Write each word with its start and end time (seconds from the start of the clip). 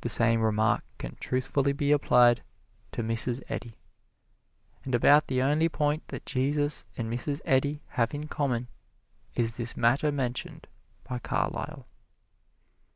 The 0.00 0.08
same 0.08 0.40
remark 0.42 0.82
can 0.98 1.14
truthfully 1.20 1.72
be 1.72 1.92
applied 1.92 2.42
to 2.90 3.02
Mrs. 3.04 3.42
Eddy. 3.48 3.76
And 4.84 4.92
about 4.92 5.28
the 5.28 5.40
only 5.40 5.68
point 5.68 6.08
that 6.08 6.26
Jesus 6.26 6.84
and 6.96 7.08
Mrs. 7.08 7.40
Eddy 7.44 7.80
have 7.90 8.12
in 8.12 8.26
common 8.26 8.66
is 9.36 9.56
this 9.58 9.76
matter 9.76 10.10
mentioned 10.10 10.66
by 11.04 11.20
Carlyle. 11.20 11.86